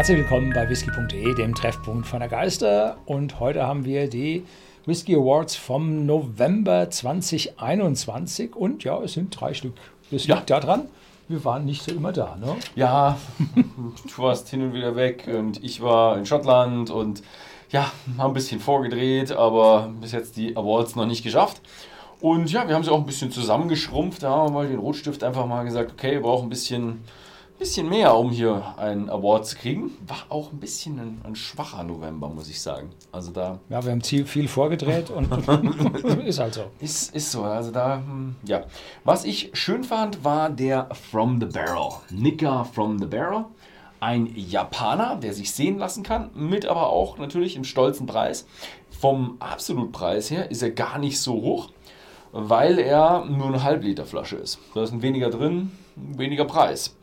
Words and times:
Herzlich 0.00 0.16
willkommen 0.16 0.50
bei 0.54 0.66
whisky.de, 0.66 1.34
dem 1.34 1.54
Treffpunkt 1.54 2.06
von 2.06 2.20
der 2.20 2.30
Geister. 2.30 2.96
Und 3.04 3.38
heute 3.38 3.66
haben 3.66 3.84
wir 3.84 4.08
die 4.08 4.46
Whisky 4.86 5.14
Awards 5.14 5.56
vom 5.56 6.06
November 6.06 6.88
2021. 6.88 8.56
Und 8.56 8.82
ja, 8.82 8.98
es 9.02 9.12
sind 9.12 9.38
drei 9.38 9.52
Stück. 9.52 9.74
Das 10.10 10.26
Ja. 10.26 10.36
liegt 10.36 10.48
daran, 10.48 10.86
wir 11.28 11.44
waren 11.44 11.66
nicht 11.66 11.82
so 11.82 11.92
immer 11.92 12.12
da. 12.12 12.34
Ne? 12.36 12.56
Ja, 12.76 13.18
du 13.54 14.22
warst 14.22 14.48
hin 14.48 14.62
und 14.62 14.72
wieder 14.72 14.96
weg 14.96 15.28
und 15.30 15.62
ich 15.62 15.82
war 15.82 16.16
in 16.16 16.24
Schottland 16.24 16.88
und 16.88 17.22
ja, 17.68 17.92
haben 18.16 18.30
ein 18.30 18.32
bisschen 18.32 18.58
vorgedreht, 18.58 19.32
aber 19.32 19.92
bis 20.00 20.12
jetzt 20.12 20.34
die 20.38 20.56
Awards 20.56 20.96
noch 20.96 21.04
nicht 21.04 21.22
geschafft. 21.22 21.60
Und 22.22 22.50
ja, 22.50 22.66
wir 22.66 22.74
haben 22.74 22.84
sie 22.84 22.90
auch 22.90 23.00
ein 23.00 23.04
bisschen 23.04 23.30
zusammengeschrumpft. 23.30 24.22
Da 24.22 24.30
haben 24.30 24.46
wir 24.48 24.60
mal 24.62 24.66
den 24.66 24.78
Rotstift 24.78 25.22
einfach 25.22 25.44
mal 25.44 25.64
gesagt, 25.64 25.92
okay, 25.92 26.12
wir 26.12 26.22
brauchen 26.22 26.46
ein 26.46 26.48
bisschen, 26.48 27.04
bisschen 27.60 27.90
mehr, 27.90 28.16
um 28.16 28.30
hier 28.30 28.74
einen 28.78 29.10
Award 29.10 29.46
zu 29.46 29.56
kriegen. 29.56 29.90
War 30.06 30.24
auch 30.30 30.50
ein 30.50 30.58
bisschen 30.58 30.98
ein, 30.98 31.20
ein 31.24 31.36
schwacher 31.36 31.84
November, 31.84 32.28
muss 32.30 32.48
ich 32.48 32.60
sagen. 32.60 32.90
Also 33.12 33.32
da 33.32 33.60
Ja, 33.68 33.84
wir 33.84 33.92
haben 33.92 34.00
viel, 34.00 34.24
viel 34.24 34.48
vorgedreht 34.48 35.10
und 35.10 35.30
ist 36.24 36.40
halt 36.40 36.54
so. 36.54 36.62
Ist, 36.80 37.14
ist 37.14 37.30
so, 37.30 37.42
also 37.42 37.70
da, 37.70 37.96
hm, 37.96 38.36
ja. 38.46 38.62
Was 39.04 39.24
ich 39.24 39.50
schön 39.52 39.84
fand, 39.84 40.24
war 40.24 40.48
der 40.48 40.88
From 41.10 41.38
the 41.38 41.46
Barrel. 41.46 41.90
Nika 42.08 42.64
From 42.64 42.98
the 42.98 43.06
Barrel. 43.06 43.44
Ein 44.00 44.32
Japaner, 44.34 45.16
der 45.16 45.34
sich 45.34 45.52
sehen 45.52 45.76
lassen 45.76 46.02
kann, 46.02 46.30
mit 46.34 46.64
aber 46.64 46.88
auch 46.88 47.18
natürlich 47.18 47.56
im 47.56 47.64
stolzen 47.64 48.06
Preis. 48.06 48.46
Vom 48.88 49.36
Absolutpreis 49.38 50.30
her 50.30 50.50
ist 50.50 50.62
er 50.62 50.70
gar 50.70 50.98
nicht 50.98 51.20
so 51.20 51.34
hoch, 51.34 51.68
weil 52.32 52.78
er 52.78 53.26
nur 53.26 53.48
eine 53.48 53.62
Halbliter-Flasche 53.62 54.36
ist. 54.36 54.58
Da 54.74 54.82
ist 54.82 54.92
ein 54.92 55.02
weniger 55.02 55.28
drin, 55.28 55.72
weniger 55.94 56.46
Preis. 56.46 56.96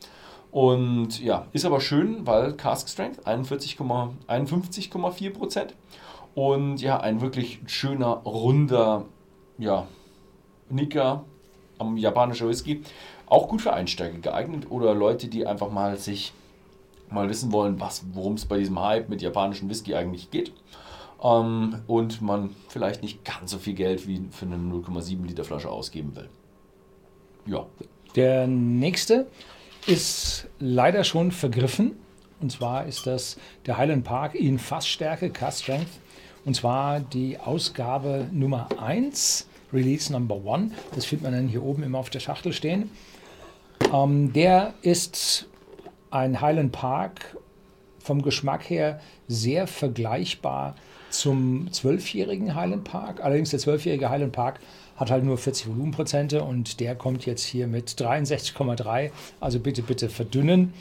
Und 0.50 1.20
ja, 1.20 1.46
ist 1.52 1.64
aber 1.64 1.80
schön, 1.80 2.26
weil 2.26 2.54
Cask 2.54 2.88
Strength 2.88 3.26
41, 3.26 3.76
51,4 3.78 5.30
Prozent. 5.32 5.74
Und 6.34 6.80
ja, 6.80 7.00
ein 7.00 7.20
wirklich 7.20 7.60
schöner, 7.66 8.22
runder, 8.24 9.04
ja, 9.58 9.86
Nika 10.70 11.24
am 11.78 11.96
japanischer 11.96 12.48
Whisky. 12.48 12.82
Auch 13.26 13.48
gut 13.48 13.60
für 13.60 13.72
Einsteiger 13.72 14.18
geeignet 14.18 14.70
oder 14.70 14.94
Leute, 14.94 15.28
die 15.28 15.46
einfach 15.46 15.70
mal 15.70 15.96
sich 15.98 16.32
mal 17.10 17.28
wissen 17.28 17.52
wollen, 17.52 17.80
worum 18.12 18.34
es 18.34 18.46
bei 18.46 18.58
diesem 18.58 18.80
Hype 18.80 19.08
mit 19.08 19.22
japanischem 19.22 19.68
Whisky 19.68 19.94
eigentlich 19.94 20.30
geht. 20.30 20.52
Ähm, 21.22 21.80
und 21.86 22.22
man 22.22 22.54
vielleicht 22.68 23.02
nicht 23.02 23.24
ganz 23.24 23.50
so 23.50 23.58
viel 23.58 23.74
Geld 23.74 24.06
wie 24.06 24.22
für 24.30 24.46
eine 24.46 24.56
0,7 24.56 25.26
Liter 25.26 25.44
Flasche 25.44 25.70
ausgeben 25.70 26.14
will. 26.16 26.28
Ja, 27.46 27.66
Der 28.14 28.46
nächste 28.46 29.26
ist 29.88 30.46
leider 30.58 31.02
schon 31.02 31.32
vergriffen. 31.32 31.92
Und 32.40 32.52
zwar 32.52 32.86
ist 32.86 33.06
das 33.06 33.38
der 33.66 33.78
Highland 33.78 34.04
Park 34.04 34.34
in 34.34 34.58
Fassstärke, 34.58 35.30
Cast 35.30 35.62
Strength. 35.62 35.88
Und 36.44 36.54
zwar 36.54 37.00
die 37.00 37.38
Ausgabe 37.38 38.28
Nummer 38.30 38.68
1, 38.80 39.48
Release 39.72 40.12
Number 40.12 40.40
1. 40.46 40.72
Das 40.94 41.06
findet 41.06 41.24
man 41.24 41.32
dann 41.32 41.48
hier 41.48 41.62
oben 41.62 41.82
immer 41.82 41.98
auf 41.98 42.10
der 42.10 42.20
Schachtel 42.20 42.52
stehen. 42.52 42.90
Ähm, 43.92 44.32
der 44.32 44.74
ist 44.82 45.48
ein 46.10 46.40
Highland 46.40 46.72
Park 46.72 47.36
vom 47.98 48.22
Geschmack 48.22 48.68
her 48.68 49.00
sehr 49.26 49.66
vergleichbar 49.66 50.74
zum 51.10 51.72
zwölfjährigen 51.72 52.54
Highland 52.54 52.84
Park. 52.84 53.22
Allerdings 53.22 53.50
der 53.50 53.58
zwölfjährige 53.58 54.10
Highland 54.10 54.32
Park 54.32 54.60
hat 54.96 55.10
halt 55.10 55.24
nur 55.24 55.38
40 55.38 55.68
Volumenprozente 55.68 56.42
und 56.42 56.80
der 56.80 56.94
kommt 56.94 57.24
jetzt 57.24 57.44
hier 57.44 57.66
mit 57.66 57.90
63,3. 57.90 59.10
Also 59.40 59.60
bitte, 59.60 59.82
bitte 59.82 60.08
verdünnen. 60.08 60.72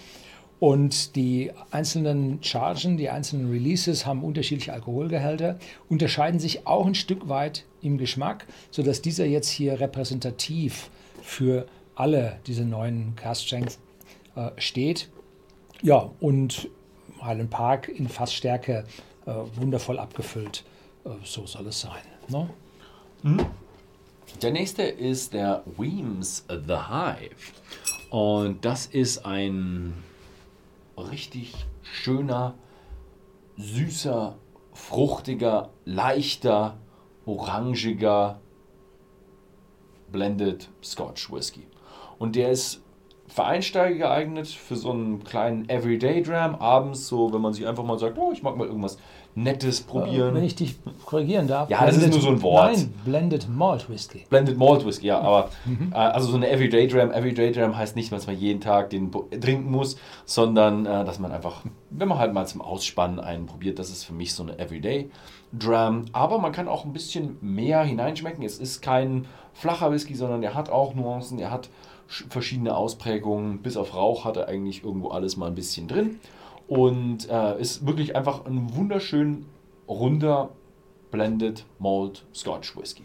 Und 0.60 1.16
die 1.16 1.52
einzelnen 1.70 2.40
Chargen, 2.42 2.98
die 2.98 3.10
einzelnen 3.10 3.52
Releases 3.52 4.08
haben 4.08 4.24
unterschiedliche 4.24 4.74
Alkoholgehälter, 4.74 5.60
unterscheiden 5.88 6.40
sich 6.40 6.66
auch 6.66 6.88
ein 6.88 6.96
Stück 6.96 7.30
weit 7.30 7.64
im 7.82 8.00
Geschmack, 8.00 8.48
sodass 8.72 9.04
dieser 9.04 9.26
jetzt 9.26 9.50
hier 9.50 9.80
repräsentativ 9.80 10.90
für 11.22 11.68
alle 11.94 12.40
diese 12.48 12.66
neuen 12.66 13.16
Cast 13.16 13.46
Strength 13.46 13.78
äh, 14.36 14.50
steht. 14.58 15.10
Ja, 15.84 16.10
und 16.20 16.70
Highland 17.24 17.50
Park 17.50 17.90
in 17.90 18.08
Fassstärke 18.08 18.86
äh, 19.26 19.32
wundervoll 19.56 20.00
abgefüllt. 20.00 20.64
Äh, 21.06 21.10
so 21.24 21.46
soll 21.46 21.68
es 21.68 21.82
sein. 21.82 22.02
Ne? 22.30 22.50
Der 24.42 24.52
nächste 24.52 24.84
ist 24.84 25.34
der 25.34 25.64
Weems 25.78 26.46
The 26.50 26.78
Hive. 26.90 27.36
Und 28.10 28.64
das 28.64 28.86
ist 28.86 29.26
ein 29.26 29.94
richtig 30.98 31.54
schöner, 31.82 32.56
süßer, 33.58 34.38
fruchtiger, 34.74 35.70
leichter, 35.86 36.78
orangiger 37.26 38.40
Blended 40.12 40.70
Scotch 40.84 41.32
Whisky. 41.32 41.68
Und 42.18 42.36
der 42.36 42.52
ist 42.52 42.82
für 43.28 43.44
Einsteiger 43.44 43.96
geeignet, 43.96 44.48
für 44.48 44.76
so 44.76 44.92
einen 44.92 45.24
kleinen 45.24 45.70
Everyday 45.70 46.22
Dram. 46.24 46.56
Abends, 46.56 47.08
so 47.08 47.34
wenn 47.34 47.42
man 47.42 47.54
sich 47.54 47.68
einfach 47.68 47.84
mal 47.84 48.00
sagt, 48.00 48.18
oh, 48.18 48.32
ich 48.32 48.42
mag 48.44 48.56
mal 48.58 48.68
irgendwas 48.68 48.98
Nettes 49.36 49.82
probieren. 49.82 50.32
Äh, 50.32 50.34
Wenn 50.40 50.44
ich 50.46 50.56
dich 50.56 50.78
korrigieren 51.06 51.48
darf. 51.48 51.70
Ja, 51.70 51.86
das 51.86 51.98
ist 51.98 52.10
nur 52.10 52.20
so 52.22 52.30
ein 52.30 52.42
Wort. 52.42 52.72
Nein, 52.74 52.92
Blended 53.06 53.48
Malt 53.48 53.88
Whisky. 53.88 54.26
Blended 54.30 54.58
Malt 54.58 54.84
Whisky, 54.84 55.06
ja, 55.08 55.20
aber 55.20 55.50
Mhm. 55.66 55.92
äh, 55.94 55.96
also 55.96 56.30
so 56.32 56.38
eine 56.38 56.50
Everyday 56.50 56.88
Dram. 56.88 57.12
Everyday 57.12 57.52
Dram 57.52 57.78
heißt 57.78 57.96
nicht, 57.96 58.12
dass 58.12 58.26
man 58.26 58.36
jeden 58.36 58.62
Tag 58.62 58.90
den 58.90 59.12
trinken 59.12 59.70
muss, 59.70 59.98
sondern 60.26 60.88
äh, 60.88 61.06
dass 61.06 61.20
man 61.20 61.32
einfach, 61.32 61.62
wenn 61.92 62.08
man 62.08 62.18
halt 62.18 62.34
mal 62.34 62.48
zum 62.48 62.62
Ausspannen 62.62 63.20
einen 63.20 63.46
probiert, 63.46 63.78
das 63.78 63.92
ist 63.92 64.06
für 64.06 64.14
mich 64.14 64.34
so 64.34 64.42
eine 64.42 64.58
Everyday 64.58 65.12
Dram. 65.54 66.06
Aber 66.14 66.40
man 66.40 66.52
kann 66.52 66.68
auch 66.68 66.86
ein 66.86 66.94
bisschen 66.94 67.38
mehr 67.42 67.84
hineinschmecken. 67.84 68.44
Es 68.44 68.58
ist 68.58 68.82
kein 68.82 69.26
flacher 69.54 69.92
Whisky, 69.92 70.16
sondern 70.16 70.42
er 70.42 70.56
hat 70.56 70.70
auch 70.72 70.96
Nuancen, 70.96 71.38
er 71.38 71.52
hat 71.52 71.70
verschiedene 72.08 72.76
Ausprägungen. 72.76 73.62
Bis 73.62 73.78
auf 73.78 73.94
Rauch 73.94 74.26
hat 74.26 74.38
er 74.38 74.48
eigentlich 74.48 74.84
irgendwo 74.84 75.10
alles 75.10 75.38
mal 75.38 75.48
ein 75.48 75.56
bisschen 75.56 75.88
drin. 75.88 76.20
Und 76.68 77.30
äh, 77.30 77.60
ist 77.60 77.86
wirklich 77.86 78.16
einfach 78.16 78.46
ein 78.46 78.76
wunderschön 78.76 79.46
runder 79.88 80.50
Blended 81.12 81.66
Malt 81.80 82.26
Scotch 82.34 82.76
Whisky. 82.78 83.04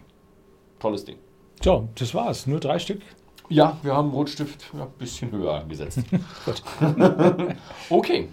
Tolles 0.80 1.04
Ding. 1.04 1.18
So, 1.62 1.88
das 1.94 2.14
war's. 2.14 2.46
Nur 2.46 2.58
drei 2.58 2.78
Stück. 2.78 3.02
Ja, 3.48 3.76
wir 3.82 3.94
haben 3.94 4.10
Rotstift 4.10 4.72
ein 4.74 4.86
bisschen 4.98 5.30
höher 5.30 5.54
angesetzt. 5.54 6.00
Gut. 6.44 6.62
okay. 7.91 8.28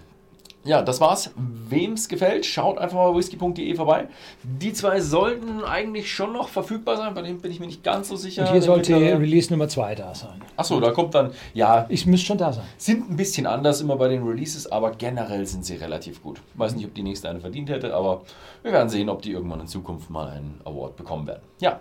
Ja, 0.62 0.82
das 0.82 1.00
war's. 1.00 1.30
Wem 1.36 1.94
es 1.94 2.06
gefällt, 2.08 2.44
schaut 2.44 2.76
einfach 2.76 2.96
mal 2.96 3.16
whisky.de 3.16 3.74
vorbei. 3.74 4.08
Die 4.42 4.74
zwei 4.74 5.00
sollten 5.00 5.64
eigentlich 5.64 6.12
schon 6.12 6.34
noch 6.34 6.48
verfügbar 6.48 6.98
sein, 6.98 7.14
bei 7.14 7.22
dem 7.22 7.40
bin 7.40 7.50
ich 7.50 7.60
mir 7.60 7.66
nicht 7.66 7.82
ganz 7.82 8.08
so 8.08 8.16
sicher. 8.16 8.42
Und 8.42 8.52
hier 8.52 8.60
sollte 8.60 8.94
Release 8.94 9.50
Nummer 9.50 9.68
2 9.68 9.94
da 9.94 10.14
sein. 10.14 10.42
Achso, 10.56 10.78
da 10.78 10.90
kommt 10.90 11.14
dann, 11.14 11.30
ja, 11.54 11.86
Ich 11.88 12.04
müsste 12.04 12.26
schon 12.26 12.36
da 12.38 12.52
sein. 12.52 12.64
sind 12.76 13.10
ein 13.10 13.16
bisschen 13.16 13.46
anders 13.46 13.80
immer 13.80 13.96
bei 13.96 14.08
den 14.08 14.22
Releases, 14.22 14.70
aber 14.70 14.90
generell 14.90 15.46
sind 15.46 15.64
sie 15.64 15.76
relativ 15.76 16.22
gut. 16.22 16.42
Weiß 16.54 16.74
nicht, 16.76 16.84
ob 16.84 16.92
die 16.94 17.02
nächste 17.02 17.30
eine 17.30 17.40
verdient 17.40 17.70
hätte, 17.70 17.94
aber 17.94 18.20
wir 18.62 18.72
werden 18.72 18.90
sehen, 18.90 19.08
ob 19.08 19.22
die 19.22 19.32
irgendwann 19.32 19.60
in 19.60 19.66
Zukunft 19.66 20.10
mal 20.10 20.28
einen 20.28 20.60
Award 20.64 20.94
bekommen 20.96 21.26
werden. 21.26 21.42
Ja, 21.60 21.80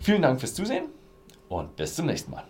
vielen 0.00 0.20
Dank 0.20 0.38
fürs 0.38 0.52
Zusehen 0.54 0.84
und 1.48 1.74
bis 1.76 1.94
zum 1.94 2.04
nächsten 2.04 2.32
Mal. 2.32 2.44